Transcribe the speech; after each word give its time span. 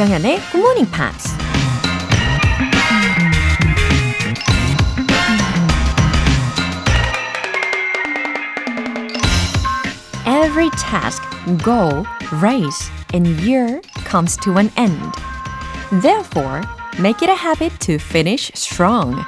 조정현의 0.00 0.40
Good 0.50 0.56
Morning 0.56 0.90
Pops. 0.90 1.34
Every 10.24 10.70
task, 10.78 11.22
goal, 11.62 12.06
race, 12.40 12.90
and 13.12 13.28
year 13.42 13.82
comes 14.08 14.38
to 14.38 14.56
an 14.56 14.70
end. 14.78 15.12
Therefore, 16.00 16.62
make 16.98 17.20
it 17.20 17.28
a 17.28 17.36
habit 17.36 17.78
to 17.80 17.96
finish 17.96 18.50
strong. 18.54 19.20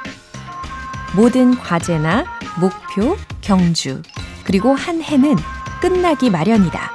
모든 1.15 1.55
과제나 1.55 2.25
목표, 2.59 3.15
경주, 3.41 4.01
그리고 4.43 4.73
한 4.73 5.03
해는 5.03 5.35
끝나기 5.79 6.31
마련이다. 6.31 6.93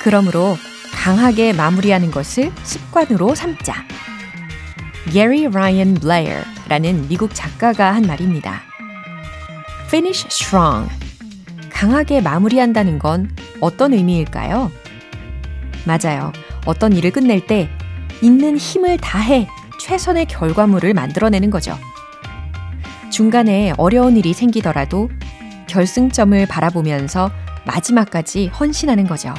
그러므로 0.00 0.58
강하게 1.04 1.52
마무리하는 1.52 2.10
것을 2.10 2.50
습관으로 2.62 3.34
삼자. 3.34 3.74
Gary 5.12 5.48
Ryan 5.48 5.92
Blair라는 5.92 7.08
미국 7.08 7.34
작가가 7.34 7.94
한 7.94 8.04
말입니다. 8.04 8.62
Finish 9.88 10.26
strong. 10.28 10.88
강하게 11.68 12.22
마무리한다는 12.22 12.98
건 12.98 13.28
어떤 13.60 13.92
의미일까요? 13.92 14.72
맞아요. 15.84 16.32
어떤 16.64 16.94
일을 16.94 17.10
끝낼 17.10 17.46
때 17.46 17.68
있는 18.22 18.56
힘을 18.56 18.96
다해 18.96 19.46
최선의 19.78 20.24
결과물을 20.24 20.94
만들어내는 20.94 21.50
거죠. 21.50 21.78
중간에 23.10 23.74
어려운 23.76 24.16
일이 24.16 24.32
생기더라도 24.32 25.10
결승점을 25.66 26.46
바라보면서 26.46 27.30
마지막까지 27.66 28.46
헌신하는 28.46 29.06
거죠. 29.06 29.34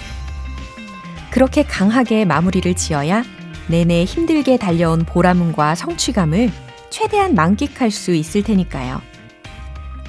그렇게 1.36 1.64
강하게 1.64 2.24
마무리를 2.24 2.74
지어야 2.76 3.22
내내 3.68 4.06
힘들게 4.06 4.56
달려온 4.56 5.04
보람과 5.04 5.76
성취감을 5.76 6.50
최대한 6.90 7.36
만끽할 7.36 7.92
수 7.92 8.16
있을 8.16 8.42
테니까요. 8.42 9.02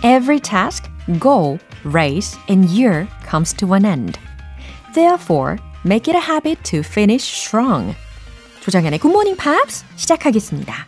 Every 0.05 0.38
task, 0.38 0.88
goal, 1.20 1.58
race, 1.84 2.38
and 2.48 2.70
year 2.70 3.08
comes 3.28 3.52
to 3.55 3.74
an 3.74 3.84
end. 3.84 4.20
Therefore, 4.94 5.56
make 5.84 6.08
it 6.08 6.16
a 6.16 6.22
habit 6.22 6.62
to 6.70 6.78
finish 6.86 7.27
strong. 7.27 7.96
조장현의 8.61 9.00
Morning 9.02 9.36
Pops 9.36 9.84
시작하겠습니다. 9.96 10.86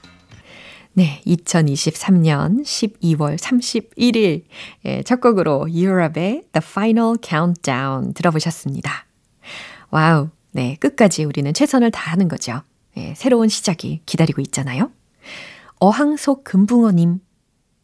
네, 0.92 1.20
2023년 1.26 2.62
12월 2.62 3.36
31일 3.36 4.44
예, 4.84 5.02
첫 5.02 5.20
곡으로 5.20 5.66
유럽의 5.68 6.44
The 6.52 6.62
Final 6.62 7.16
Countdown 7.24 8.14
들어보셨습니다. 8.14 9.07
와우, 9.90 10.28
네, 10.52 10.76
끝까지 10.80 11.24
우리는 11.24 11.52
최선을 11.52 11.90
다하는 11.90 12.28
거죠. 12.28 12.62
예, 12.96 13.14
새로운 13.14 13.48
시작이 13.48 14.02
기다리고 14.06 14.40
있잖아요. 14.42 14.90
어항속 15.80 16.44
금붕어님, 16.44 17.20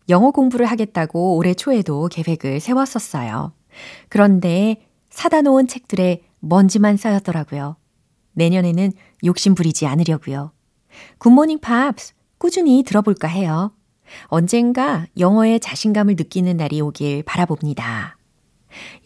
영어 0.08 0.30
공부를 0.30 0.66
하겠다고 0.66 1.36
올해 1.36 1.54
초에도 1.54 2.08
계획을 2.08 2.60
세웠었어요. 2.60 3.52
그런데 4.08 4.86
사다 5.10 5.42
놓은 5.42 5.66
책들에 5.66 6.22
먼지만 6.40 6.96
쌓였더라고요. 6.96 7.76
내년에는 8.32 8.92
욕심 9.24 9.54
부리지 9.54 9.86
않으려고요. 9.86 10.52
굿모닝 11.18 11.60
팝스 11.60 12.14
꾸준히 12.38 12.82
들어볼까 12.82 13.28
해요. 13.28 13.72
언젠가 14.26 15.06
영어에 15.18 15.58
자신감을 15.58 16.16
느끼는 16.16 16.58
날이 16.58 16.80
오길 16.80 17.22
바라봅니다. 17.22 18.18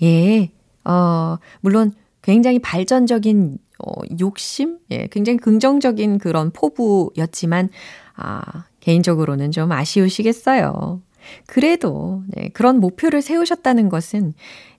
예, 0.03 0.51
어, 0.85 1.37
물론 1.61 1.93
굉장히 2.29 2.59
발전적인 2.59 3.57
어, 3.79 4.03
욕심? 4.21 4.79
예, 4.91 5.09
굉장히 5.11 5.39
긍정적인 5.39 6.19
그런 6.19 6.51
포부였지만, 6.51 7.71
아, 8.17 8.67
개인적으로는 8.81 9.51
좀 9.51 9.73
아쉬우시겠어요. 9.73 11.01
그래도, 11.47 12.23
네, 12.29 12.51
그런 12.51 12.81
목표를 12.81 13.23
세우셨다는 13.23 13.89
것은 13.89 14.35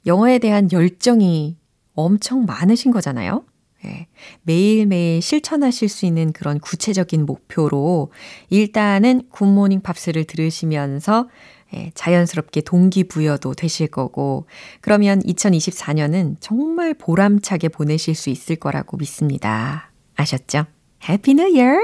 영어에 0.05 0.37
대한 0.37 0.71
열정이 0.71 1.57
엄청 1.95 2.45
많으신 2.45 2.91
거잖아요. 2.91 3.43
예, 3.85 4.05
매일매일 4.43 5.19
실천하실 5.19 5.89
수 5.89 6.05
있는 6.05 6.31
그런 6.33 6.59
구체적인 6.59 7.25
목표로 7.25 8.11
일단은 8.51 9.23
굿모닝 9.31 9.81
팝스를 9.81 10.25
들으시면서 10.25 11.27
예, 11.73 11.91
자연스럽게 11.93 12.61
동기부여도 12.61 13.53
되실 13.53 13.87
거고, 13.87 14.47
그러면 14.81 15.21
2024년은 15.21 16.37
정말 16.39 16.93
보람차게 16.93 17.69
보내실 17.69 18.15
수 18.15 18.29
있을 18.29 18.55
거라고 18.55 18.97
믿습니다. 18.97 19.91
아셨죠? 20.15 20.65
Happy 21.07 21.35
New 21.35 21.47
Year! 21.47 21.77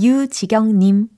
유지경님. 0.00 1.08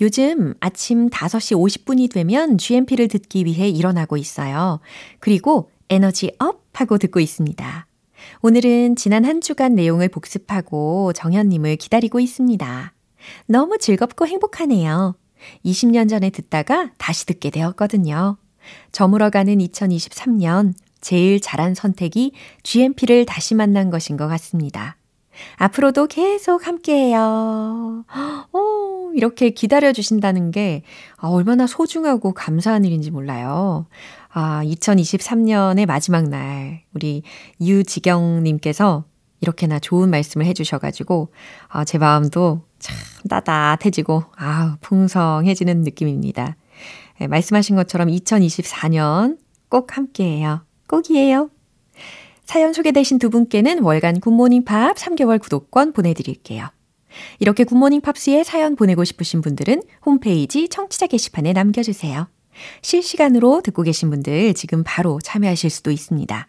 요즘 0.00 0.54
아침 0.58 1.08
5시 1.08 1.56
50분이 1.56 2.12
되면 2.12 2.58
GMP를 2.58 3.06
듣기 3.06 3.44
위해 3.44 3.68
일어나고 3.68 4.16
있어요. 4.16 4.80
그리고 5.20 5.70
에너지 5.88 6.34
up 6.40 6.62
하고 6.72 6.98
듣고 6.98 7.20
있습니다. 7.20 7.86
오늘은 8.42 8.96
지난 8.96 9.24
한 9.24 9.40
주간 9.40 9.74
내용을 9.74 10.08
복습하고 10.08 11.12
정현님을 11.12 11.76
기다리고 11.76 12.18
있습니다. 12.18 12.92
너무 13.46 13.78
즐겁고 13.78 14.26
행복하네요. 14.26 15.14
20년 15.64 16.08
전에 16.08 16.30
듣다가 16.30 16.90
다시 16.98 17.26
듣게 17.26 17.50
되었거든요. 17.50 18.36
저물어가는 18.92 19.58
2023년 19.58 20.74
제일 21.00 21.40
잘한 21.40 21.74
선택이 21.74 22.32
GMP를 22.62 23.26
다시 23.26 23.54
만난 23.54 23.90
것인 23.90 24.16
것 24.16 24.28
같습니다. 24.28 24.96
앞으로도 25.56 26.06
계속 26.06 26.66
함께해요. 26.66 28.04
오, 28.52 29.12
이렇게 29.14 29.50
기다려주신다는 29.50 30.50
게 30.50 30.82
얼마나 31.16 31.66
소중하고 31.66 32.32
감사한 32.32 32.84
일인지 32.84 33.10
몰라요. 33.10 33.86
아, 34.28 34.62
2023년의 34.64 35.86
마지막 35.86 36.28
날, 36.28 36.82
우리 36.94 37.22
유지경님께서 37.60 39.04
이렇게나 39.40 39.78
좋은 39.78 40.08
말씀을 40.10 40.46
해주셔가지고, 40.46 41.32
아, 41.68 41.84
제 41.84 41.98
마음도 41.98 42.62
참 42.78 42.96
따뜻해지고, 43.28 44.24
아 44.36 44.76
풍성해지는 44.80 45.82
느낌입니다. 45.82 46.56
네, 47.18 47.26
말씀하신 47.26 47.76
것처럼 47.76 48.08
2024년 48.08 49.38
꼭 49.68 49.96
함께해요. 49.96 50.64
꼭이에요. 50.88 51.50
사연 52.44 52.72
소개되신 52.72 53.18
두 53.18 53.30
분께는 53.30 53.82
월간 53.82 54.20
굿모닝 54.20 54.64
팝 54.64 54.96
3개월 54.96 55.40
구독권 55.40 55.92
보내드릴게요. 55.92 56.68
이렇게 57.38 57.64
굿모닝 57.64 58.00
팝스에 58.00 58.42
사연 58.44 58.76
보내고 58.76 59.04
싶으신 59.04 59.40
분들은 59.40 59.82
홈페이지 60.04 60.68
청취자 60.68 61.06
게시판에 61.06 61.52
남겨주세요. 61.52 62.28
실시간으로 62.82 63.62
듣고 63.62 63.82
계신 63.82 64.10
분들 64.10 64.54
지금 64.54 64.82
바로 64.84 65.20
참여하실 65.22 65.70
수도 65.70 65.90
있습니다. 65.90 66.48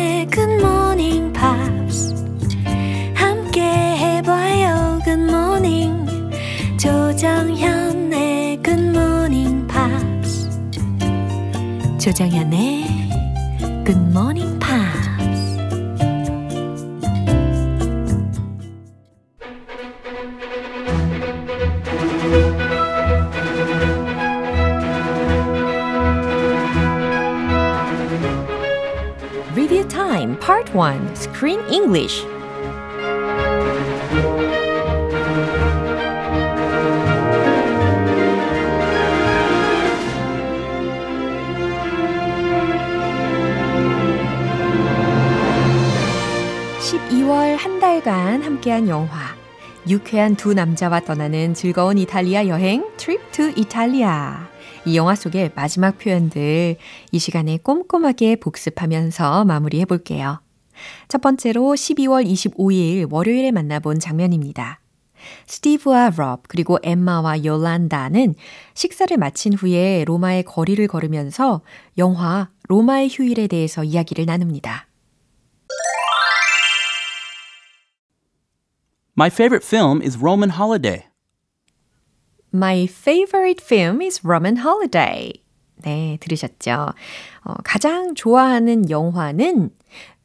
조정현의 12.00 12.84
굿모닝 13.84 14.58
팝스 14.58 15.06
Review 29.54 29.84
Time 29.88 30.36
Part 30.38 30.72
1 30.74 31.14
Screen 31.16 31.60
English 31.70 32.24
함께한 48.61 48.87
영화 48.87 49.35
유쾌한 49.89 50.35
두 50.35 50.53
남자와 50.53 51.01
떠나는 51.01 51.55
즐거운 51.55 51.97
이탈리아 51.97 52.47
여행 52.47 52.87
트립 52.97 53.31
투 53.31 53.51
이탈리아. 53.55 54.47
이 54.85 54.95
영화 54.95 55.15
속의 55.15 55.51
마지막 55.55 55.97
표현들 55.97 56.77
이 57.11 57.19
시간에 57.19 57.57
꼼꼼하게 57.57 58.35
복습하면서 58.35 59.45
마무리해 59.45 59.85
볼게요. 59.85 60.41
첫 61.07 61.21
번째로 61.21 61.61
12월 61.73 62.25
25일 62.25 63.11
월요일에 63.11 63.51
만나본 63.51 63.99
장면입니다. 63.99 64.79
스티브와 65.47 66.11
럽 66.15 66.43
그리고 66.47 66.77
엠마와 66.83 67.43
요란다는 67.43 68.35
식사를 68.75 69.15
마친 69.17 69.53
후에 69.53 70.03
로마의 70.05 70.43
거리를 70.43 70.85
걸으면서 70.87 71.61
영화 71.97 72.49
로마의 72.67 73.09
휴일에 73.11 73.47
대해서 73.47 73.83
이야기를 73.83 74.25
나눕니다. 74.25 74.87
My 79.17 79.27
favorite 79.29 79.63
film 79.63 80.01
is 80.01 80.17
Roman 80.17 80.51
Holiday. 80.51 81.05
My 82.53 82.83
favorite 82.83 83.61
film 83.61 84.01
is 84.01 84.21
Roman 84.23 84.57
Holiday. 84.57 85.33
네, 85.83 86.17
들으셨죠? 86.21 86.93
어, 87.43 87.53
가장 87.63 88.15
좋아하는 88.15 88.89
영화는 88.89 89.71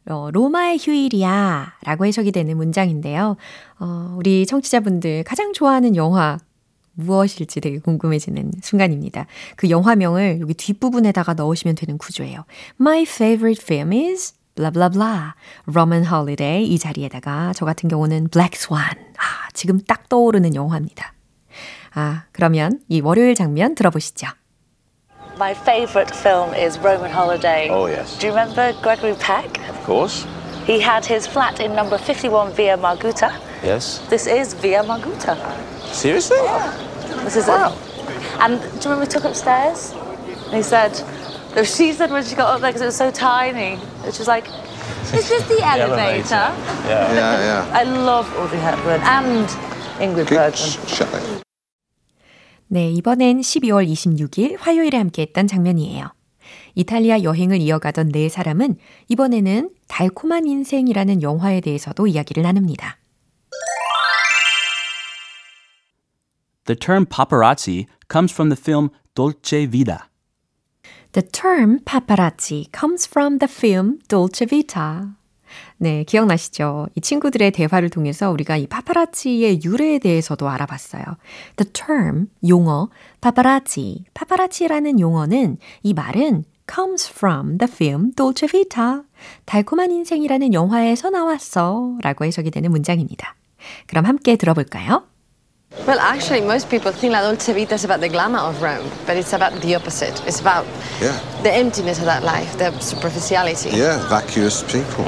어, 0.08 0.30
로마의 0.30 0.78
휴일이야 0.78 1.74
라고 1.82 2.06
해석이 2.06 2.30
되는 2.30 2.56
문장인데요. 2.56 3.36
어, 3.80 4.14
우리 4.16 4.46
청취자분들 4.46 5.24
가장 5.24 5.52
좋아하는 5.52 5.96
영화 5.96 6.38
무엇일지 6.92 7.60
되게 7.60 7.78
궁금해지는 7.78 8.52
순간입니다. 8.62 9.26
그 9.56 9.68
영화명을 9.68 10.38
여기 10.40 10.54
뒷부분에다가 10.54 11.34
넣으시면 11.34 11.74
되는 11.74 11.98
구조예요. 11.98 12.44
My 12.80 13.02
favorite 13.02 13.62
film 13.62 13.92
is 13.92 14.34
blah 14.56 14.70
blah 14.70 14.88
blah. 14.88 15.34
Roman 15.68 16.04
Holiday 16.04 16.64
이 16.64 16.78
자리에다가 16.78 17.52
저 17.54 17.64
같은 17.64 17.88
경우는 17.88 18.28
Black 18.28 18.56
Swan. 18.58 18.96
아, 19.18 19.48
지금 19.52 19.80
딱 19.86 20.08
떠오르는 20.08 20.54
영화입니다. 20.56 21.12
아, 21.94 22.24
그러면 22.32 22.80
이 22.88 23.00
월요일 23.00 23.34
장면 23.34 23.74
들어보시죠. 23.74 24.26
My 25.36 25.52
favourite 25.52 26.10
film 26.16 26.52
is 26.54 26.78
Roman 26.80 27.12
Holiday. 27.12 27.68
Oh, 27.70 27.86
yes. 27.86 28.18
Do 28.18 28.26
you 28.26 28.34
remember 28.34 28.72
Gregory 28.82 29.14
Peck? 29.20 29.60
Of 29.68 29.84
course. 29.84 30.26
He 30.66 30.80
had 30.80 31.04
his 31.06 31.28
flat 31.28 31.60
in 31.60 31.74
number 31.76 31.98
51 31.98 32.54
Via 32.54 32.76
Margutta. 32.76 33.30
Yes. 33.62 34.00
This 34.08 34.26
is 34.26 34.54
Via 34.54 34.82
Margutta. 34.82 35.36
Seriously? 35.92 36.38
This 37.24 37.36
is 37.36 37.46
Wow. 37.48 37.72
it. 37.72 38.40
And 38.40 38.60
do 38.60 38.66
you 38.66 38.96
remember 38.96 39.00
we 39.04 39.06
took 39.06 39.24
upstairs? 39.24 39.92
And 40.48 40.56
he 40.56 40.62
said, 40.62 40.92
no, 41.55 41.63
she 41.63 41.93
said 41.93 42.11
when 42.11 42.23
she 42.23 42.35
got 42.35 42.55
up 42.55 42.61
there 42.61 42.69
because 42.71 42.81
it 42.81 42.85
was 42.85 42.95
so 42.95 43.11
tiny, 43.11 43.79
and 44.03 44.13
she 44.13 44.19
was 44.19 44.27
like, 44.27 44.47
is 45.13 45.27
this 45.27 45.43
the 45.47 45.61
elevator? 45.63 46.51
Yeah. 46.87 47.13
Yeah, 47.13 47.67
yeah. 47.67 47.71
I 47.73 47.83
love 47.83 48.27
Audrey 48.37 48.59
Hepburn 48.59 49.01
and 49.01 49.47
Ingrid 49.99 50.27
Good. 50.27 50.53
Bergman. 50.53 50.53
Sh- 50.55 50.79
shut 50.87 51.13
it. 51.13 51.43
네, 52.67 52.89
이번엔 52.91 53.41
12월 53.41 53.85
26일 53.85 54.57
화요일에 54.57 54.97
함께했던 54.97 55.47
장면이에요. 55.47 56.13
이탈리아 56.75 57.21
여행을 57.23 57.59
이어가던 57.59 58.09
네 58.09 58.29
사람은 58.29 58.77
이번에는 59.09 59.71
달콤한 59.89 60.47
인생이라는 60.47 61.21
영화에 61.21 61.59
대해서도 61.59 62.07
이야기를 62.07 62.43
나눕니다. 62.43 62.97
The 66.65 66.77
term 66.79 67.05
paparazzi 67.05 67.87
comes 68.09 68.31
from 68.31 68.49
the 68.49 68.57
film 68.57 68.89
Dolce 69.15 69.65
Vita. 69.65 70.05
The 71.12 71.28
term 71.28 71.80
paparazzi 71.84 72.68
comes 72.78 73.08
from 73.08 73.38
the 73.38 73.50
film 73.50 73.98
Dolce 74.08 74.46
Vita. 74.46 75.08
네, 75.78 76.04
기억나시죠? 76.04 76.88
이 76.94 77.00
친구들의 77.00 77.50
대화를 77.52 77.90
통해서 77.90 78.30
우리가 78.30 78.56
이 78.56 78.66
파파라치의 78.66 79.62
유래에 79.62 79.98
대해서도 79.98 80.48
알아봤어요. 80.48 81.04
The 81.56 81.72
term, 81.72 82.28
용어, 82.48 82.88
paparazzi, 83.20 84.04
paparazzi라는 84.14 85.00
용어는 85.00 85.58
이 85.82 85.94
말은 85.94 86.44
comes 86.72 87.10
from 87.10 87.58
the 87.58 87.70
film 87.70 88.12
Dolce 88.14 88.48
Vita. 88.48 89.02
달콤한 89.44 89.90
인생이라는 89.90 90.52
영화에서 90.52 91.10
나왔어. 91.10 91.98
라고 92.02 92.24
해석이 92.24 92.50
되는 92.50 92.70
문장입니다. 92.70 93.36
그럼 93.86 94.06
함께 94.06 94.36
들어볼까요? 94.36 95.04
Well, 95.87 95.99
actually, 95.99 96.41
most 96.41 96.69
people 96.69 96.91
think 96.91 97.13
La 97.13 97.21
Dolce 97.21 97.53
Vita 97.53 97.75
is 97.75 97.85
about 97.85 98.01
the 98.01 98.09
glamour 98.09 98.39
of 98.39 98.61
Rome, 98.61 98.89
but 99.07 99.15
it's 99.17 99.33
about 99.33 99.53
the 99.61 99.75
opposite. 99.75 100.21
It's 100.27 100.39
about 100.41 100.65
Yeah. 101.01 101.15
the 101.43 101.51
emptiness 101.51 101.97
of 101.99 102.05
that 102.05 102.23
life, 102.23 102.57
the 102.57 102.71
superficiality. 102.81 103.69
Yeah, 103.71 103.97
vacuous 104.09 104.63
people. 104.63 105.05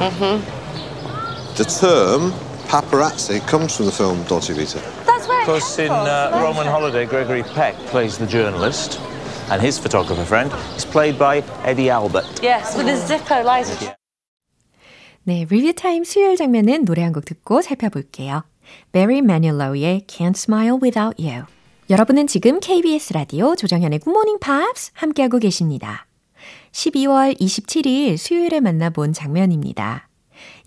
The 1.56 1.64
term 1.64 2.32
paparazzi 2.66 3.40
comes 3.46 3.76
from 3.76 3.86
the 3.86 3.92
film 3.92 4.24
Dolce 4.24 4.52
Vita. 4.54 4.80
That's 5.06 5.28
where 5.28 5.40
Of 5.42 5.46
course, 5.46 5.78
in 5.78 5.92
uh, 5.92 6.40
Roman 6.42 6.66
Holiday, 6.66 7.04
Gregory 7.06 7.42
Peck 7.54 7.76
plays 7.92 8.16
the 8.18 8.26
journalist, 8.26 8.98
and 9.50 9.60
his 9.62 9.78
photographer 9.78 10.24
friend 10.24 10.50
is 10.76 10.84
played 10.84 11.18
by 11.18 11.44
Eddie 11.64 11.90
Albert. 11.90 12.24
Yes, 12.42 12.74
with 12.76 12.86
his 12.88 13.04
Zippo 13.04 13.44
lighter. 13.44 13.94
네, 15.26 15.46
리뷰 15.48 15.72
타임 15.74 16.04
수요일 16.04 16.36
장면은 16.36 16.84
노래 16.84 17.02
한 17.02 17.12
곡 17.12 17.24
듣고 17.24 17.62
살펴볼게요. 17.62 18.44
Barry 18.91 19.19
Manilow의 19.19 20.05
Can't 20.07 20.35
Smile 20.35 20.77
Without 20.81 21.21
You. 21.21 21.43
여러분은 21.89 22.27
지금 22.27 22.59
KBS 22.59 23.13
라디오 23.13 23.55
조정현의 23.55 23.99
Good 23.99 24.09
Morning 24.11 24.39
Pops 24.39 24.91
함께하고 24.93 25.39
계십니다. 25.39 26.05
12월 26.71 27.39
27일 27.39 28.17
수요일에 28.17 28.59
만나본 28.59 29.13
장면입니다. 29.13 30.07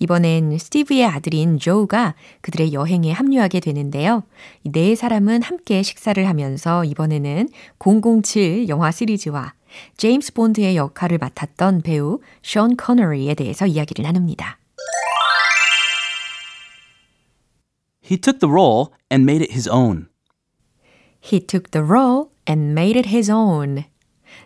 이번엔 0.01 0.59
스티브의 0.59 1.07
아들인 1.07 1.59
조우가 1.59 2.15
그들의 2.41 2.73
여행에 2.73 3.13
합류하게 3.13 3.61
되는데요. 3.61 4.25
이네 4.65 4.97
사람은 4.97 5.43
함께 5.43 5.83
식사를 5.83 6.29
하면서 6.29 6.85
이번에는 6.85 7.49
007 7.79 8.69
영화 8.69 8.91
시리즈와 8.91 9.55
제임스 9.97 10.35
본드의 10.35 10.77
역할을 10.77 11.19
맡았던 11.19 11.83
배우 11.83 12.21
션 12.43 12.77
커너리에 12.77 13.35
대해서 13.35 13.67
이야기를 13.67 14.03
나눕니다. 14.03 14.59
He 18.13 18.19
took 18.19 18.41
the 18.41 18.53
role 18.53 18.93
and 19.11 19.25
made 19.25 19.43
it 19.43 19.51
his 19.51 19.67
own. 19.67 20.09
He 21.19 21.41
took 21.41 21.71
the 21.71 21.83
role 21.83 22.29
and 22.47 22.73
made 22.73 22.99
it 22.99 23.09
his 23.09 23.31
own. 23.31 23.85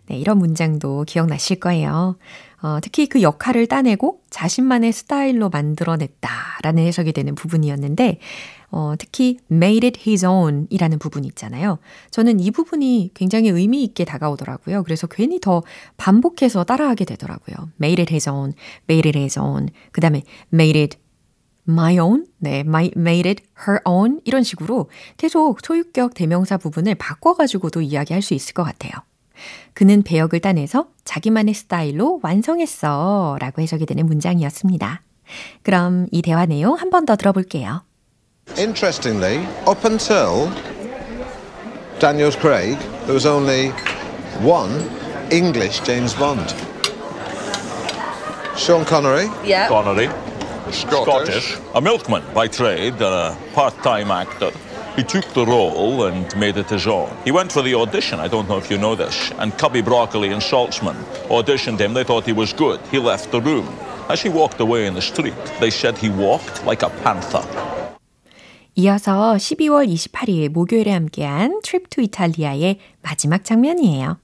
네, 0.06 0.16
이런 0.16 0.38
문장도 0.38 1.02
기억나실 1.02 1.58
거예요. 1.58 2.16
어, 2.62 2.78
특히 2.80 3.08
그 3.08 3.22
역할을 3.22 3.66
따내고 3.66 4.20
자신만의 4.30 4.92
스타일로 4.92 5.48
만들어냈다라는 5.48 6.84
해석이 6.84 7.12
되는 7.12 7.34
부분이었는데, 7.34 8.20
어, 8.70 8.94
특히 9.00 9.38
made 9.50 9.84
it 9.84 10.00
his 10.08 10.24
own 10.24 10.68
이라는 10.70 11.00
부분이 11.00 11.26
있잖아요. 11.26 11.78
저는 12.12 12.38
이 12.38 12.52
부분이 12.52 13.10
굉장히 13.14 13.48
의미 13.48 13.82
있게 13.82 14.04
다가오더라고요. 14.04 14.84
그래서 14.84 15.08
괜히 15.08 15.40
더 15.40 15.64
반복해서 15.96 16.62
따라하게 16.62 17.04
되더라고요. 17.04 17.70
made 17.82 18.00
it 18.00 18.12
his 18.12 18.28
own, 18.28 18.52
made 18.88 19.08
it 19.08 19.18
his 19.18 19.40
own. 19.40 19.70
그 19.90 20.00
다음에 20.00 20.22
made 20.52 20.80
it 20.80 20.98
my 21.68 21.98
own, 21.98 22.26
네, 22.42 22.60
my, 22.60 22.90
made 22.96 23.28
it 23.28 23.42
her 23.66 23.80
own 23.84 24.20
이런 24.24 24.42
식으로 24.42 24.88
계속 25.16 25.58
소유격 25.64 26.14
대명사 26.14 26.56
부분을 26.56 26.94
바꿔가지고도 26.94 27.80
이야기할 27.82 28.22
수 28.22 28.34
있을 28.34 28.54
것 28.54 28.62
같아요. 28.64 28.92
그는 29.74 30.02
배역을 30.02 30.40
따내서 30.40 30.86
자기만의 31.04 31.54
스타일로 31.54 32.20
완성했어 32.22 33.36
라고 33.40 33.60
해석이 33.62 33.84
되는 33.86 34.06
문장이었습니다. 34.06 35.02
그럼 35.62 36.06
이 36.12 36.22
대화 36.22 36.46
내용 36.46 36.74
한 36.74 36.90
번 36.90 37.04
더 37.04 37.16
들어볼게요. 37.16 37.82
Interestingly, 38.56 39.44
up 39.68 39.84
until 39.84 40.48
Daniel 41.98 42.30
Craig, 42.32 42.78
there 43.06 43.14
was 43.14 43.26
only 43.26 43.72
one 44.44 44.88
English 45.32 45.82
James 45.84 46.14
Bond. 46.16 46.54
Sean 48.56 48.84
Connery, 48.86 49.28
Yeah. 49.44 49.68
Connery, 49.68 50.08
Scottish. 50.71 51.57
a 51.75 51.81
milkman 51.81 52.23
by 52.33 52.47
trade 52.47 52.93
and 52.93 53.01
a 53.01 53.37
part-time 53.53 54.11
actor. 54.11 54.51
He 54.95 55.03
took 55.03 55.25
the 55.33 55.45
role 55.45 56.05
and 56.05 56.35
made 56.35 56.57
it 56.57 56.69
his 56.69 56.85
own. 56.85 57.09
He 57.23 57.31
went 57.31 57.51
for 57.51 57.61
the 57.61 57.75
audition, 57.75 58.19
I 58.19 58.27
don't 58.27 58.47
know 58.49 58.57
if 58.57 58.69
you 58.69 58.77
know 58.77 58.95
this, 58.95 59.31
and 59.39 59.57
Cubby 59.57 59.81
Broccoli 59.81 60.31
and 60.31 60.41
Saltzman 60.41 60.95
auditioned 61.29 61.79
him. 61.79 61.93
They 61.93 62.03
thought 62.03 62.25
he 62.25 62.33
was 62.33 62.51
good. 62.53 62.79
He 62.91 62.99
left 62.99 63.31
the 63.31 63.39
room. 63.41 63.67
As 64.09 64.21
he 64.21 64.29
walked 64.29 64.59
away 64.59 64.87
in 64.87 64.93
the 64.93 65.01
street, 65.01 65.35
they 65.61 65.69
said 65.69 65.97
he 65.97 66.09
walked 66.09 66.65
like 66.65 66.83
a 66.83 66.89
panther. 67.03 67.41
이어서 68.75 69.35
12월 69.35 69.87
28일 69.87 70.49
목요일에 70.49 70.91
함께한 70.91 71.61
트립 71.61 71.89
투 71.89 72.01
이탈리아의 72.01 72.79
마지막 73.01 73.43
장면이에요. 73.43 74.17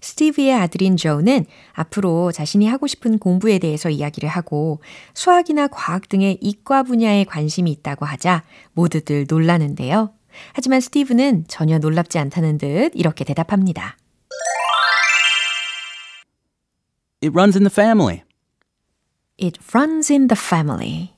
스티브의 0.00 0.54
아들인 0.54 0.96
조는 0.96 1.46
앞으로 1.72 2.32
자신이 2.32 2.66
하고 2.66 2.86
싶은 2.86 3.18
공부에 3.18 3.58
대해서 3.58 3.90
이야기를 3.90 4.28
하고 4.28 4.80
수학이나 5.14 5.68
과학 5.68 6.08
등의 6.08 6.38
이과 6.40 6.82
분야에 6.82 7.24
관심이 7.24 7.70
있다고 7.70 8.04
하자 8.06 8.42
모두들 8.72 9.26
놀라는데요. 9.28 10.12
하지만 10.52 10.80
스티브는 10.80 11.44
전혀 11.48 11.78
놀랍지 11.78 12.18
않다는 12.18 12.58
듯 12.58 12.92
이렇게 12.94 13.24
대답합니다. 13.24 13.96
It 17.22 17.32
runs 17.32 17.56
in 17.56 17.62
the 17.62 17.70
family. 17.70 18.22
It 19.40 19.58
runs 19.74 20.12
in 20.12 20.28
the 20.28 20.38
family. 20.38 21.10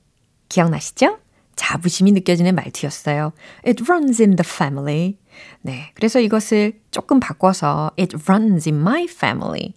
기억나시죠? 0.49 1.19
자부심이 1.57 2.13
느껴지는 2.13 2.55
말투였어요. 2.55 3.33
It 3.67 3.83
runs 3.89 4.21
in 4.23 4.37
the 4.37 4.45
family. 4.45 5.17
네. 5.63 5.91
그래서 5.95 6.21
이것을 6.21 6.81
조금 6.91 7.21
바꿔서 7.21 7.91
It 7.99 8.17
runs 8.29 8.69
in 8.69 8.81
my 8.81 9.05
family. 9.05 9.75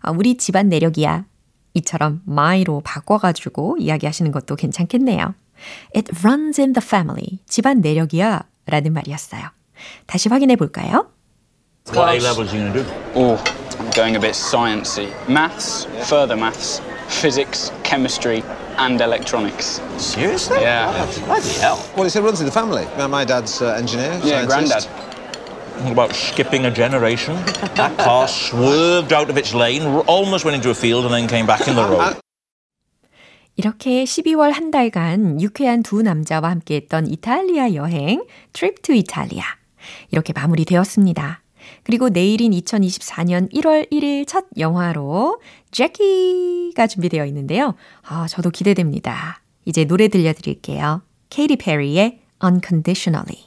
아, 0.00 0.10
우리 0.10 0.36
집안 0.36 0.68
내력이야. 0.68 1.24
이처럼 1.74 2.22
my로 2.26 2.80
바꿔가지고 2.80 3.76
이야기하시는 3.78 4.32
것도 4.32 4.56
괜찮겠네요. 4.56 5.34
It 5.94 6.10
runs 6.24 6.60
in 6.60 6.72
the 6.72 6.84
family. 6.84 7.40
집안 7.46 7.80
내력이야. 7.80 8.42
라는 8.66 8.92
말이었어요. 8.92 9.42
다시 10.06 10.28
확인해 10.28 10.56
볼까요? 10.56 11.10
What 11.94 12.10
A 12.10 12.18
levels 12.18 12.52
are 12.52 12.58
you 12.58 12.72
going 12.72 12.72
to 12.72 12.82
do? 12.82 12.86
Oh, 13.14 13.36
I'm 13.78 13.90
going 13.94 14.16
a 14.16 14.20
bit 14.20 14.34
sciencey. 14.34 15.08
Maths, 15.28 15.86
further 16.08 16.36
maths, 16.36 16.82
physics, 17.08 17.70
chemistry, 17.84 18.42
and 18.77 18.99
electronics. 19.01 19.81
Seriously? 19.97 20.61
Yeah. 20.61 20.91
Bloody 21.25 21.49
hell. 21.59 21.79
Well, 21.95 22.05
it's, 22.05 22.15
it 22.15 22.21
runs 22.21 22.39
in 22.39 22.45
the 22.45 22.51
family. 22.51 22.85
My- 22.97 23.07
My 23.07 23.25
dad's 23.25 23.61
uh, 23.61 23.73
engineer. 23.77 24.13
Yeah, 24.23 24.47
scientist. 24.47 24.87
granddad. 24.89 25.11
What 25.83 25.91
about 25.93 26.13
skipping 26.13 26.65
a 26.65 26.71
generation? 26.71 27.35
That 27.75 27.97
car 27.97 28.27
swerved 28.27 29.11
out 29.13 29.29
of 29.29 29.37
its 29.37 29.53
lane, 29.53 29.81
r- 29.83 30.03
almost 30.05 30.45
went 30.45 30.55
into 30.55 30.69
a 30.69 30.75
field, 30.75 31.05
and 31.05 31.13
then 31.13 31.27
came 31.27 31.45
back 31.47 31.67
in 31.67 31.75
the 31.75 31.83
road. 31.83 32.17
이렇게 33.57 34.03
12월 34.05 34.51
한 34.51 34.71
달간 34.71 35.39
유쾌한 35.41 35.83
두 35.83 36.01
남자와 36.01 36.49
함께했던 36.49 37.07
이탈리아 37.07 37.73
여행 37.73 38.23
Trip 38.53 38.81
to 38.81 38.95
Italia 38.95 39.43
이렇게 40.09 40.33
마무리되었습니다. 40.33 41.41
그리고 41.82 42.08
내일인 42.08 42.52
2024년 42.52 43.52
1월 43.52 43.90
1일 43.90 44.26
첫 44.26 44.44
영화로 44.58 45.40
제키가 45.70 46.86
준비되어 46.86 47.24
있는데요. 47.26 47.74
아, 48.02 48.26
저도 48.28 48.50
기대됩니다. 48.50 49.40
이제 49.64 49.84
노래 49.84 50.08
들려드릴게요. 50.08 51.02
케이티 51.30 51.56
페리의 51.56 52.20
Unconditionally. 52.42 53.46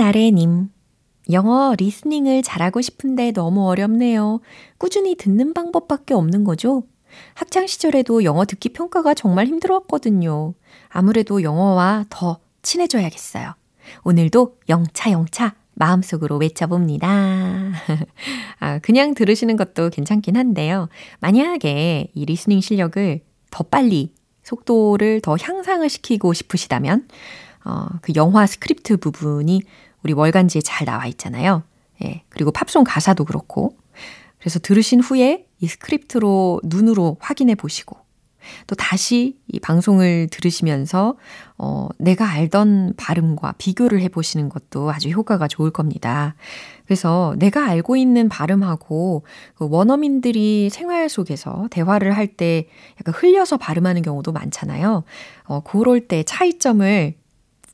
나래님. 0.00 0.70
영어 1.30 1.74
listening을 1.76 2.42
잘하고 2.42 2.80
싶은데 2.80 3.32
너무 3.32 3.68
어렵네요. 3.68 4.40
꾸준히 4.78 5.14
듣는 5.14 5.52
방법밖에 5.52 6.14
없는 6.14 6.44
거죠? 6.44 6.84
학창 7.34 7.66
시절에도 7.66 8.24
영어 8.24 8.46
듣기 8.46 8.70
평가가 8.70 9.12
정말 9.12 9.46
힘들었거든요. 9.46 10.54
아무래도 10.88 11.42
영어와 11.42 12.06
더 12.08 12.38
친해져야겠어요. 12.62 13.52
오늘도 14.02 14.56
영차 14.70 15.10
영차 15.10 15.54
마음속으로 15.74 16.38
외쳐봅니다. 16.38 17.72
아, 18.58 18.78
그냥 18.78 19.12
들으시는 19.12 19.56
것도 19.56 19.90
괜찮긴 19.90 20.38
한데요. 20.38 20.88
만약에 21.20 22.10
이 22.14 22.24
listening 22.24 22.62
실력을 22.62 23.20
더 23.50 23.64
빨리 23.64 24.14
속도를 24.44 25.20
더 25.20 25.36
향상을 25.38 25.86
시키고 25.90 26.32
싶으시다면 26.32 27.06
어, 27.64 27.86
그 28.00 28.12
영화 28.16 28.46
스크립트 28.46 28.96
부분이 28.96 29.62
우리 30.02 30.12
월간지에 30.12 30.62
잘 30.62 30.86
나와 30.86 31.06
있잖아요. 31.06 31.62
예. 32.04 32.22
그리고 32.28 32.50
팝송 32.50 32.84
가사도 32.84 33.24
그렇고. 33.24 33.76
그래서 34.38 34.58
들으신 34.58 35.00
후에 35.00 35.46
이 35.60 35.66
스크립트로 35.66 36.62
눈으로 36.64 37.18
확인해 37.20 37.54
보시고 37.54 37.98
또 38.66 38.74
다시 38.74 39.38
이 39.48 39.60
방송을 39.60 40.28
들으시면서 40.30 41.16
어, 41.58 41.88
내가 41.98 42.26
알던 42.26 42.94
발음과 42.96 43.56
비교를 43.58 44.00
해 44.00 44.08
보시는 44.08 44.48
것도 44.48 44.90
아주 44.90 45.10
효과가 45.10 45.46
좋을 45.46 45.70
겁니다. 45.70 46.34
그래서 46.86 47.34
내가 47.38 47.66
알고 47.66 47.96
있는 47.96 48.30
발음하고 48.30 49.24
그 49.56 49.68
원어민들이 49.68 50.70
생활 50.70 51.08
속에서 51.10 51.68
대화를 51.70 52.16
할 52.16 52.30
때 52.36 52.68
약간 52.98 53.14
흘려서 53.14 53.58
발음하는 53.58 54.00
경우도 54.02 54.32
많잖아요. 54.32 55.04
어, 55.44 55.60
그럴 55.60 56.00
때 56.08 56.22
차이점을 56.22 57.14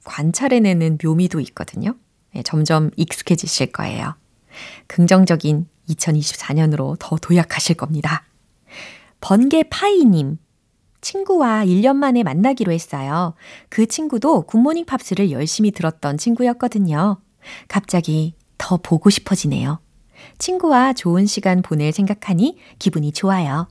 관찰해내는 0.04 0.99
묘미도 1.04 1.40
있거든요. 1.40 1.95
예, 2.37 2.43
점점 2.43 2.90
익숙해지실 2.97 3.73
거예요. 3.73 4.14
긍정적인 4.87 5.66
2024년으로 5.88 6.97
더 6.99 7.16
도약하실 7.16 7.76
겁니다. 7.76 8.25
번개 9.21 9.64
파이님. 9.69 10.38
친구와 11.00 11.64
1년 11.64 11.97
만에 11.97 12.23
만나기로 12.23 12.73
했어요. 12.73 13.35
그 13.69 13.87
친구도 13.87 14.43
굿모닝 14.43 14.87
팝스를 14.87 15.31
열심히 15.31 15.71
들었던 15.71 16.19
친구였거든요. 16.19 17.19
갑자기 17.69 18.35
더 18.59 18.76
보고 18.76 19.09
싶어지네요. 19.11 19.78
친구와 20.38 20.95
좋은 20.95 21.26
시간 21.26 21.62
보낼 21.62 21.93
생각하니 21.93 22.59
기분이 22.78 23.12
좋아요. 23.12 23.69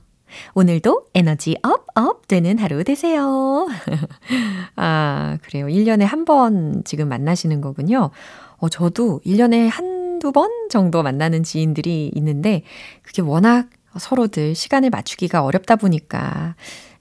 오늘도 0.54 1.06
에너지 1.14 1.56
up, 1.62 1.86
up 1.94 2.26
되는 2.26 2.58
하루 2.58 2.82
되세요. 2.84 3.68
아, 4.76 5.38
그래요. 5.42 5.66
1년에 5.66 6.02
한 6.04 6.24
번 6.24 6.82
지금 6.84 7.08
만나시는 7.08 7.60
거군요. 7.60 8.10
어, 8.58 8.68
저도 8.68 9.20
1년에 9.24 9.68
한두 9.68 10.32
번 10.32 10.50
정도 10.70 11.02
만나는 11.02 11.42
지인들이 11.42 12.10
있는데, 12.14 12.62
그게 13.02 13.22
워낙 13.22 13.68
서로들 13.98 14.54
시간을 14.54 14.90
맞추기가 14.90 15.44
어렵다 15.44 15.76
보니까, 15.76 16.54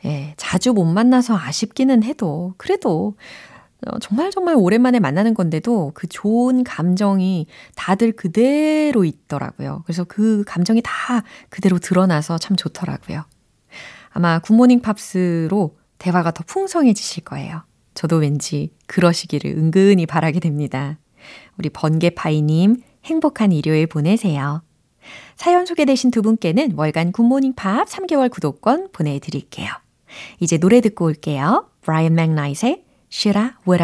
예, 0.06 0.34
자주 0.38 0.74
못 0.74 0.86
만나서 0.86 1.38
아쉽기는 1.38 2.04
해도, 2.04 2.54
그래도, 2.58 3.16
어, 3.88 4.00
정말 4.00 4.32
정말 4.32 4.56
오랜만에 4.56 5.00
만나는 5.00 5.34
건데도 5.34 5.92
그 5.94 6.08
좋은 6.08 6.64
감정이 6.64 7.48
다들 7.76 8.14
그대로 8.14 9.04
있더라고요. 9.04 9.84
그래서 9.86 10.04
그 10.04 10.44
감정이 10.48 10.82
다 10.84 11.24
그대로 11.50 11.78
드러나서 11.78 12.38
참 12.38 12.56
좋더라고요. 12.56 13.24
아마 14.12 14.40
굿모닝 14.40 14.82
팝스로 14.82 15.78
대화가 15.98 16.32
더 16.32 16.44
풍성해지실 16.48 17.26
거예요. 17.26 17.64
저도 17.94 18.18
왠지 18.18 18.74
그러시기를 18.88 19.52
은근히 19.52 20.06
바라게 20.06 20.40
됩니다. 20.40 20.98
우리 21.58 21.70
번개파이님 21.70 22.82
행복한 23.06 23.52
일요일 23.52 23.88
보내세요. 23.88 24.62
사연 25.36 25.66
소개되신 25.66 26.12
두 26.12 26.22
분께는 26.22 26.74
월간 26.76 27.12
굿모닝 27.12 27.54
팝 27.56 27.88
3개월 27.88 28.30
구독권 28.32 28.90
보내드릴게요. 28.92 29.70
이제 30.40 30.58
노래 30.58 30.82
듣고 30.82 31.06
올게요. 31.06 31.70
브라이언 31.82 32.16
맥나잇의 32.16 32.84
쉬라 33.10 33.58
워 33.66 33.78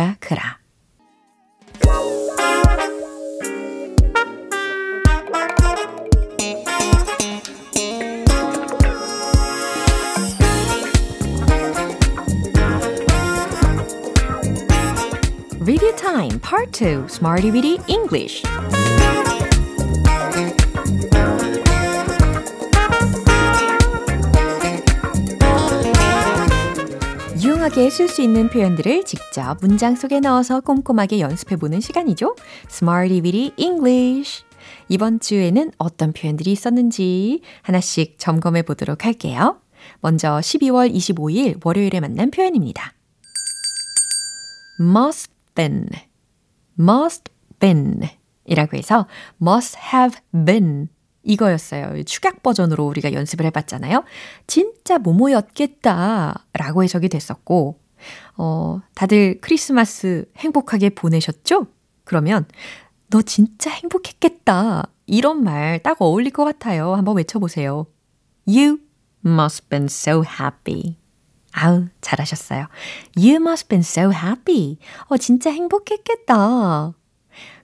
Review 15.64 15.96
Time 15.96 16.40
Part 16.40 16.72
2 16.72 17.06
Smarty 17.06 17.52
Weedy 17.52 17.78
English 17.86 18.42
유용하게 27.40 27.92
쓸 27.92 28.10
수 28.10 28.24
있는 28.24 28.50
표현들을 28.50 29.06
직접 29.06 29.60
문장 29.62 29.96
속에 29.96 30.20
넣어서 30.22 30.62
꼼꼼하게 30.62 31.20
연습해 31.20 31.58
보는 31.58 31.80
시간이죠. 31.80 32.36
Smarty 32.68 33.22
Weedy 33.22 33.52
English. 33.58 34.44
이번 34.90 35.20
주에는 35.20 35.74
어떤 35.78 36.12
표현들이 36.12 36.52
있었는지 36.52 37.42
하나씩 37.62 38.16
점검해 38.18 38.64
보도록 38.64 39.06
할게요. 39.06 39.62
먼저 40.00 40.40
12월 40.40 40.92
25일 40.92 41.64
월요일에 41.64 42.00
만난 42.00 42.32
표현입니다. 42.32 42.94
must 44.80 45.32
been, 45.56 45.88
must 46.80 47.32
been 47.60 48.02
이라고 48.46 48.78
해서 48.78 49.08
must 49.42 49.78
have 49.94 50.20
been 50.46 50.90
이거였어요. 51.24 52.04
축약 52.04 52.42
버전으로 52.42 52.86
우리가 52.88 53.14
연습을 53.14 53.46
해봤잖아요. 53.46 54.04
진짜 54.48 54.98
뭐뭐였겠다 54.98 56.46
라고 56.54 56.84
해석이 56.84 57.10
됐었고, 57.10 57.80
어, 58.38 58.82
다들 58.96 59.40
크리스마스 59.42 60.26
행복하게 60.38 60.90
보내셨죠? 60.90 61.68
그러면 62.04 62.46
너 63.10 63.22
진짜 63.22 63.70
행복했겠다. 63.70 64.88
이런 65.06 65.44
말 65.44 65.80
딱 65.84 66.02
어울릴 66.02 66.32
것 66.32 66.44
같아요. 66.46 66.96
한번 66.96 67.18
외쳐보세요. 67.18 67.86
You 68.48 68.80
must 69.24 69.70
been 69.70 69.86
so 69.86 70.24
happy. 70.24 70.98
아우, 71.54 71.88
잘하셨어요. 72.02 72.68
You 73.16 73.36
must 73.36 73.68
been 73.68 73.82
so 73.82 74.12
happy. 74.12 74.78
어, 75.08 75.18
진짜 75.18 75.52
행복했겠다. 75.52 76.94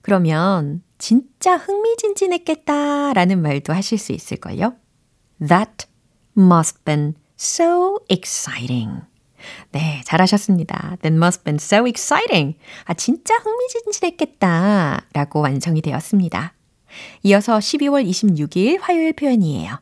그러면 0.02 0.82
진짜 0.98 1.58
흥미진진했겠다 1.58 3.14
라는 3.14 3.42
말도 3.42 3.74
하실 3.74 3.98
수 3.98 4.14
있을걸요? 4.14 4.74
That 5.46 5.88
must 6.38 6.84
been 6.86 7.16
so 7.40 8.00
exciting. 8.10 9.02
네, 9.72 10.02
잘하셨습니다. 10.06 10.98
That 11.02 11.16
must 11.16 11.44
been 11.44 11.58
so 11.62 11.86
exciting. 11.86 12.58
아, 12.86 12.94
진짜 12.94 13.36
흥미진진했겠다 13.36 15.06
라고 15.14 15.42
완성이 15.42 15.82
되었습니다. 15.82 16.54
이어서 17.24 17.60
12월 17.60 18.08
26일 18.08 18.80
화요일 18.82 19.14
표현이에요. 19.14 19.80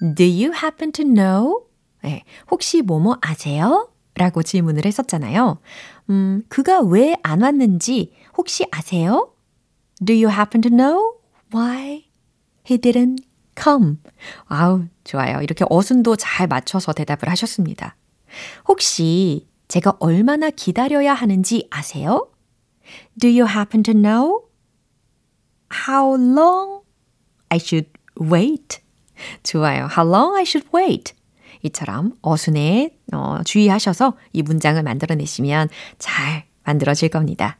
Do 0.00 0.24
you 0.24 0.52
happen 0.52 0.92
to 0.92 1.04
know? 1.04 1.62
네, 2.02 2.22
혹시 2.50 2.82
뭐뭐 2.82 3.18
아세요? 3.20 3.90
라고 4.14 4.42
질문을 4.42 4.84
했었잖아요. 4.86 5.58
음, 6.10 6.42
그가 6.48 6.80
왜 6.80 7.14
안 7.22 7.42
왔는지 7.42 8.12
혹시 8.36 8.66
아세요? 8.70 9.32
Do 10.04 10.14
you 10.14 10.28
happen 10.30 10.60
to 10.62 10.70
know 10.70 11.16
why 11.54 12.04
he 12.68 12.78
didn't 12.78 13.22
come? 13.60 13.96
아우, 14.46 14.84
좋아요. 15.04 15.40
이렇게 15.42 15.64
어순도 15.68 16.16
잘 16.16 16.46
맞춰서 16.46 16.92
대답을 16.92 17.28
하셨습니다. 17.30 17.96
혹시 18.68 19.48
제가 19.68 19.96
얼마나 20.00 20.50
기다려야 20.50 21.14
하는지 21.14 21.66
아세요? 21.70 22.30
Do 23.18 23.28
you 23.28 23.46
happen 23.48 23.82
to 23.82 23.94
know 23.94 24.42
how 25.88 26.14
long 26.16 26.82
I 27.48 27.58
should 27.58 27.88
wait? 28.20 28.80
좋아요. 29.42 29.88
How 29.96 30.08
long 30.08 30.36
I 30.36 30.42
should 30.42 30.68
wait? 30.74 31.14
이처럼 31.62 32.12
어순에 32.22 32.90
어, 33.12 33.40
주의하셔서 33.44 34.16
이 34.32 34.42
문장을 34.42 34.80
만들어내시면 34.82 35.68
잘 35.98 36.44
만들어질 36.64 37.08
겁니다. 37.08 37.58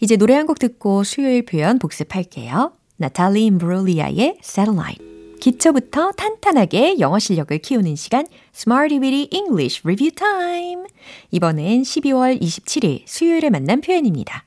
이제 0.00 0.16
노래 0.16 0.34
한 0.34 0.46
곡 0.46 0.58
듣고 0.58 1.04
수요일 1.04 1.44
표현 1.44 1.78
복습할게요. 1.78 2.72
나탈리 2.96 3.44
임브롤리아의 3.46 4.38
Satellite. 4.42 5.06
기초부터 5.40 6.12
탄탄하게 6.12 6.98
영어 6.98 7.20
실력을 7.20 7.56
키우는 7.58 7.94
시간 7.94 8.26
Smarty 8.54 8.98
Weedy 9.00 9.28
English 9.32 9.82
Review 9.84 10.10
Time. 10.14 10.84
이번엔 11.30 11.82
12월 11.82 12.40
27일 12.42 13.02
수요일에 13.06 13.48
만난 13.50 13.80
표현입니다. 13.80 14.44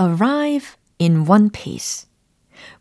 arrive 0.00 0.68
in 1.00 1.26
one 1.28 1.50
piece. 1.52 2.08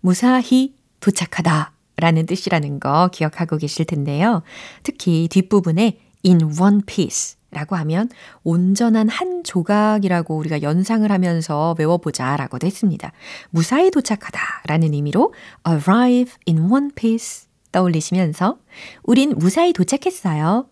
무사히 0.01 0.75
도착하다 1.01 1.73
라는 1.97 2.25
뜻이라는 2.25 2.79
거 2.79 3.09
기억하고 3.11 3.57
계실 3.57 3.85
텐데요. 3.85 4.41
특히 4.83 5.27
뒷부분에 5.29 5.99
in 6.25 6.41
one 6.59 6.81
piece 6.85 7.35
라고 7.51 7.75
하면 7.75 8.09
온전한 8.43 9.09
한 9.09 9.43
조각이라고 9.43 10.37
우리가 10.37 10.61
연상을 10.61 11.11
하면서 11.11 11.75
외워보자 11.77 12.37
라고도 12.37 12.65
했습니다. 12.65 13.11
무사히 13.49 13.91
도착하다 13.91 14.39
라는 14.67 14.93
의미로 14.93 15.33
arrive 15.67 16.33
in 16.47 16.71
one 16.71 16.89
piece 16.95 17.49
떠올리시면서 17.73 18.57
우린 19.03 19.33
무사히 19.37 19.73
도착했어요. 19.73 20.69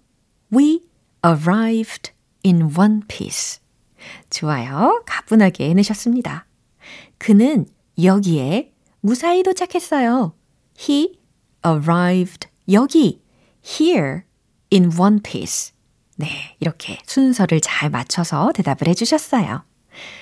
We 0.54 0.84
arrived 1.26 2.12
in 2.46 2.72
one 2.78 3.02
piece. 3.08 3.60
좋아요. 4.30 5.04
가뿐하게 5.06 5.70
해내셨습니다. 5.70 6.46
그는 7.18 7.66
여기에 8.02 8.72
무사히 9.02 9.44
도착했어요. 9.44 10.34
He 10.78 11.20
arrived 11.66 12.48
여기 12.72 13.22
here 13.64 14.24
in 14.72 14.92
one 14.98 15.22
piece. 15.22 15.74
네, 16.16 16.56
이렇게 16.60 17.00
순서를 17.06 17.62
잘 17.62 17.90
맞춰서 17.90 18.52
대답을 18.54 18.88
해주셨어요. 18.90 19.64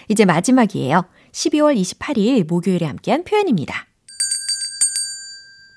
이제 0.10 0.26
마지막이에요. 0.26 1.06
12월 1.32 1.80
28일 1.80 2.48
목요일에 2.48 2.86
함께한 2.86 3.24
표현입니다. 3.24 3.88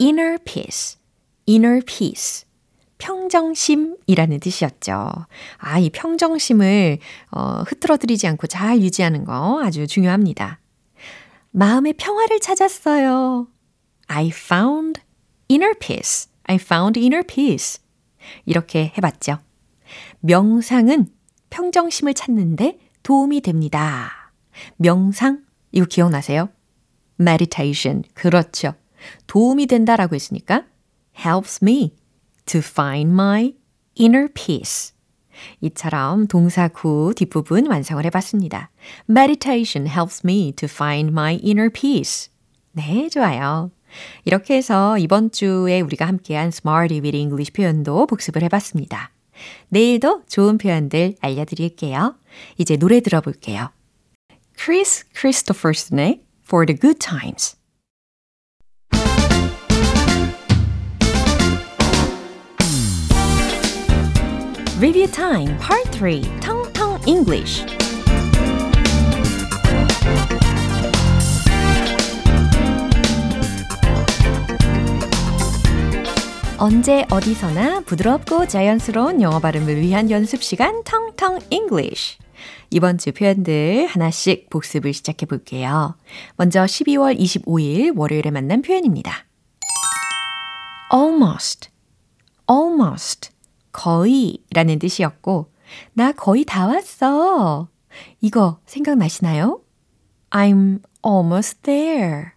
inner 0.01 0.39
peace, 0.45 0.99
inner 1.49 1.81
peace. 1.85 2.45
평정심이라는 2.99 4.41
뜻이었죠. 4.41 5.11
아, 5.57 5.79
이 5.79 5.89
평정심을 5.89 6.99
어, 7.31 7.63
흐트러뜨리지 7.67 8.27
않고 8.27 8.47
잘 8.47 8.81
유지하는 8.83 9.25
거 9.25 9.63
아주 9.65 9.87
중요합니다. 9.87 10.60
마음의 11.51 11.95
평화를 11.95 12.41
찾았어요. 12.41 13.49
I 14.07 14.29
found 14.29 15.01
inner 15.51 15.75
peace. 15.79 16.31
I 16.45 16.57
found 16.57 16.99
inner 16.99 17.27
peace. 17.27 17.83
이렇게 18.45 18.93
해봤죠. 18.97 19.39
명상은 20.21 21.09
평정심을 21.51 22.15
찾는데 22.15 22.79
도움이 23.03 23.41
됩니다. 23.41 24.33
명상, 24.77 25.45
이거 25.73 25.87
기억나세요? 25.87 26.49
meditation. 27.19 28.05
그렇죠. 28.15 28.75
도움이 29.27 29.67
된다라고 29.67 30.15
했으니까 30.15 30.65
helps 31.19 31.61
me 31.63 31.97
to 32.47 32.61
find 32.61 33.13
my 33.13 33.55
inner 33.99 34.29
peace. 34.33 34.95
이처럼 35.61 36.27
동사 36.27 36.69
구 36.69 37.13
뒷부분 37.17 37.67
완성을 37.67 38.05
해봤습니다. 38.05 38.71
Meditation 39.09 39.89
helps 39.89 40.23
me 40.25 40.53
to 40.53 40.69
find 40.71 41.11
my 41.11 41.41
inner 41.45 41.71
peace. 41.71 42.31
네, 42.73 43.09
좋아요. 43.09 43.71
이렇게 44.25 44.57
해서 44.57 44.99
이번 44.99 45.31
주에 45.31 45.81
우리가 45.81 46.07
함께한 46.07 46.49
Smarty 46.49 47.01
with 47.01 47.17
English 47.17 47.53
표현도 47.53 48.07
복습을 48.07 48.43
해봤습니다. 48.45 49.11
내일도 49.69 50.23
좋은 50.29 50.59
표현들 50.59 51.17
알려드릴게요. 51.21 52.15
이제 52.59 52.77
노래 52.77 53.01
들어볼게요. 53.01 53.71
Chris 54.57 55.05
Christopherson의 55.15 56.23
For 56.45 56.67
the 56.67 56.79
Good 56.79 56.99
Times. 56.99 57.60
Review 64.81 65.13
Time 65.13 65.59
Part 65.59 65.91
3 65.93 66.41
텅텅 66.41 66.99
English 67.07 67.67
언제 76.57 77.05
어디서나 77.11 77.81
부드럽고 77.81 78.47
자연스러운 78.47 79.21
영어 79.21 79.39
발음을 79.39 79.83
위한 79.83 80.11
연습 80.11 80.43
시간 80.43 80.83
텅텅 80.85 81.41
English. 81.51 82.17
이번 82.71 82.97
주 82.97 83.13
표현들 83.13 83.87
하나씩 83.87 84.49
복습을 84.49 84.95
시작해 84.95 85.27
볼게요. 85.27 85.99
먼저 86.37 86.65
12월 86.65 87.19
25일 87.19 87.99
월요일에 87.99 88.31
만난 88.31 88.63
표현입니다. 88.63 89.27
almost, 90.91 91.69
almost, 92.51 93.31
거의 93.73 94.39
라는 94.53 94.79
뜻이었고, 94.79 95.53
나 95.93 96.13
거의 96.13 96.45
다 96.45 96.67
왔어. 96.67 97.69
이거 98.21 98.61
생각나시나요? 98.67 99.61
I'm 100.31 100.81
almost 101.05 101.63
there. 101.63 102.31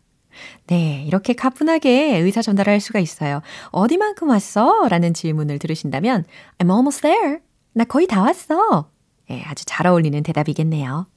네, 0.68 1.04
이렇게 1.06 1.34
가뿐하게 1.34 2.18
의사 2.18 2.42
전달할 2.42 2.80
수가 2.80 3.00
있어요. 3.00 3.42
어디만큼 3.72 4.30
왔어? 4.30 4.88
라는 4.88 5.14
질문을 5.14 5.60
들으신다면 5.60 6.26
I'm 6.58 6.72
almost 6.72 7.02
there. 7.02 7.40
나 7.74 7.84
거의 7.84 8.08
다 8.08 8.22
왔어. 8.22 8.90
네, 9.30 9.44
아주 9.46 9.66
잘 9.66 9.88
어울리는 9.88 10.22
대답이겠네요. 10.24 11.08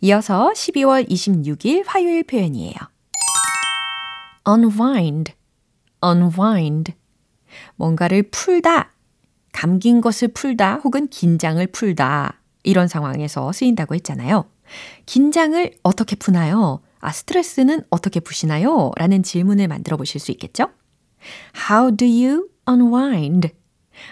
이어서 0.00 0.52
12월 0.54 1.08
26일 1.08 1.84
화요일 1.86 2.24
표현이에요. 2.24 2.74
unwind, 4.48 5.32
unwind. 6.04 6.94
뭔가를 7.76 8.24
풀다, 8.30 8.92
감긴 9.56 10.02
것을 10.02 10.28
풀다 10.28 10.74
혹은 10.84 11.08
긴장을 11.08 11.66
풀다. 11.68 12.42
이런 12.62 12.88
상황에서 12.88 13.52
쓰인다고 13.52 13.94
했잖아요. 13.94 14.44
긴장을 15.06 15.72
어떻게 15.82 16.14
푸나요? 16.14 16.82
아, 17.00 17.10
스트레스는 17.10 17.82
어떻게 17.88 18.20
푸시나요? 18.20 18.90
라는 18.96 19.22
질문을 19.22 19.66
만들어 19.66 19.96
보실 19.96 20.20
수 20.20 20.30
있겠죠? 20.32 20.68
How 21.70 21.96
do 21.96 22.06
you 22.06 22.48
unwind? 22.68 23.48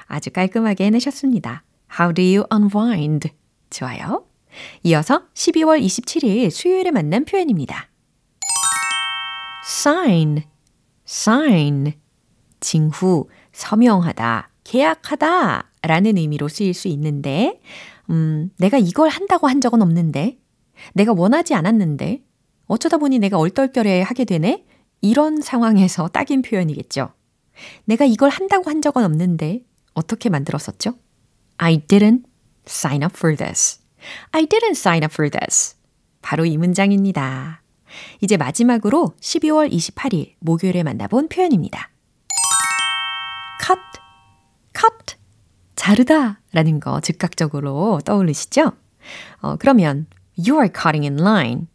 아주 0.07 0.31
깔끔하게 0.31 0.87
해내셨습니다. 0.87 1.63
How 2.01 2.15
do 2.15 2.25
you 2.25 2.45
unwind? 2.51 3.29
좋아요. 3.69 4.25
이어서 4.83 5.25
12월 5.35 5.85
27일 5.85 6.49
수요일에 6.49 6.91
만난 6.91 7.27
표현입니다. 7.27 7.91
sign, 9.67 10.45
sign. 11.07 11.93
징후, 12.61 13.29
서명하다, 13.53 14.49
계약하다 14.65 15.71
라는 15.83 16.17
의미로 16.17 16.49
쓰일 16.49 16.75
수 16.75 16.89
있는데, 16.89 17.61
음, 18.11 18.51
내가 18.59 18.79
이걸 18.79 19.09
한다고 19.09 19.47
한 19.47 19.61
적은 19.61 19.83
없는데, 19.83 20.39
내가 20.95 21.13
원하지 21.13 21.55
않았는데, 21.55 22.23
어쩌다 22.67 22.97
보니 22.97 23.19
내가 23.19 23.39
얼떨결에 23.39 24.03
하게 24.03 24.25
되네? 24.25 24.65
이런 25.01 25.41
상황에서 25.41 26.09
딱인 26.13 26.43
표현이겠죠. 26.43 27.13
내가 27.85 28.05
이걸 28.05 28.31
한다고 28.31 28.71
한 28.71 28.83
적은 28.83 29.05
없는데, 29.05 29.63
어떻게 29.93 30.29
만들었었죠? 30.29 30.95
I 31.59 31.79
didn't 31.87 32.25
sign 32.67 33.03
up 33.03 33.15
for 33.17 33.37
this. 33.37 33.81
I 34.33 34.47
didn't 34.47 34.73
sign 34.73 35.05
up 35.05 35.13
for 35.13 35.31
this. 35.31 35.77
바로 36.21 36.45
이 36.45 36.57
문장입니다. 36.57 37.63
이제 38.21 38.37
마지막으로 38.37 39.15
12월 39.21 39.71
28일 39.71 40.33
목요일에 40.41 40.83
만나본 40.83 41.29
표현입니다. 41.29 41.91
cut, 43.65 43.81
cut, 44.75 45.17
자르다 45.77 46.41
라는 46.53 46.81
거 46.81 47.01
즉각적으로 47.01 48.01
떠오르시죠? 48.05 48.73
어, 49.41 49.57
그러면 49.57 50.07
you 50.39 50.61
are 50.61 50.71
cutting 50.75 51.07
in 51.07 51.21
line. 51.21 51.67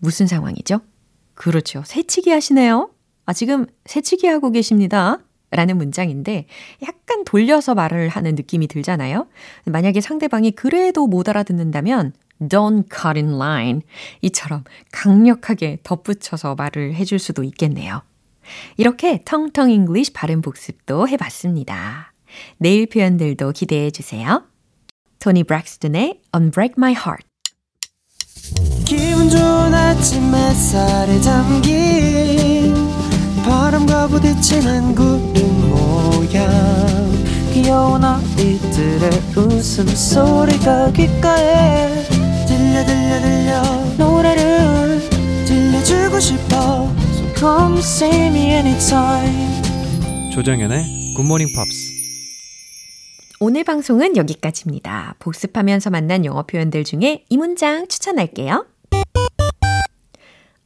무슨 0.00 0.26
상황이죠? 0.26 0.80
그렇죠. 1.34 1.82
새치기 1.84 2.30
하시네요. 2.30 2.90
아, 3.26 3.32
지금 3.32 3.66
새치기 3.86 4.26
하고 4.26 4.50
계십니다. 4.50 5.18
라는 5.50 5.78
문장인데 5.78 6.46
약간 6.82 7.24
돌려서 7.24 7.74
말을 7.74 8.08
하는 8.08 8.34
느낌이 8.34 8.66
들잖아요. 8.66 9.28
만약에 9.66 10.00
상대방이 10.00 10.50
그래도 10.50 11.06
못 11.06 11.28
알아듣는다면 11.28 12.12
don't 12.40 12.86
cut 12.90 13.18
in 13.18 13.36
line 13.36 13.82
이처럼 14.20 14.64
강력하게 14.90 15.78
덧붙여서 15.84 16.56
말을 16.56 16.94
해줄 16.94 17.20
수도 17.20 17.44
있겠네요. 17.44 18.02
이렇게 18.76 19.22
텅텅 19.24 19.70
English 19.70 20.12
발음 20.12 20.42
복습도 20.42 21.08
해봤습니다. 21.08 22.13
내일 22.58 22.86
표현들도 22.86 23.52
기대해 23.52 23.90
주세요. 23.90 24.44
토니 25.18 25.44
브렉스턴의 25.44 26.20
Unbreak 26.34 26.74
My 26.76 26.92
Heart. 26.92 27.26
기분 28.84 29.30
좋은 29.30 29.72
아침 29.74 30.34
햇살에 30.34 31.20
담긴 31.20 32.74
바람과 33.44 34.08
부딪히는 34.08 34.94
구름 34.94 35.70
모양. 35.70 36.84
귀여운 37.52 38.04
아이들의 38.04 39.10
웃음소리가 39.36 40.92
귓가에 40.92 42.04
들려 42.46 42.84
들려 42.84 43.20
들려. 43.20 43.62
노래를 43.96 45.00
들려주고 45.46 46.20
싶어. 46.20 46.92
So 47.12 47.34
come 47.34 47.78
see 47.78 48.26
me 48.26 48.50
anytime. 48.50 49.62
조정연의 50.32 51.14
굿모닝 51.14 51.52
팝스 51.54 51.93
오늘 53.40 53.64
방송은 53.64 54.16
여기까지입니다. 54.16 55.16
복습하면서 55.18 55.90
만난 55.90 56.24
영어 56.24 56.42
표현들 56.42 56.84
중에 56.84 57.24
이 57.28 57.36
문장 57.36 57.88
추천할게요. 57.88 58.66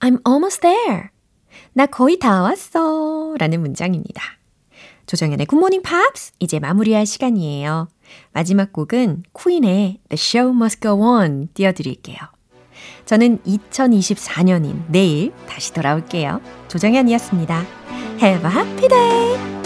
I'm 0.00 0.20
almost 0.26 0.60
there. 0.60 1.04
나 1.72 1.86
거의 1.86 2.18
다 2.18 2.42
왔어. 2.42 3.34
라는 3.38 3.60
문장입니다. 3.60 4.22
조정연의 5.06 5.46
굿모닝 5.46 5.82
팝스 5.82 6.32
이제 6.38 6.58
마무리할 6.58 7.06
시간이에요. 7.06 7.88
마지막 8.32 8.72
곡은 8.72 9.22
퀸의 9.32 10.00
The 10.08 10.14
Show 10.14 10.54
Must 10.54 10.80
Go 10.80 11.00
On 11.00 11.48
띄워드릴게요. 11.54 12.18
저는 13.06 13.38
2024년인 13.44 14.84
내일 14.88 15.32
다시 15.48 15.72
돌아올게요. 15.72 16.42
조정연이었습니다. 16.68 17.64
Have 18.20 18.50
a 18.50 18.56
happy 18.56 18.88
day! 18.88 19.57